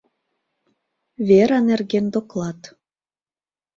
[1.27, 2.59] Вера нерген доклад.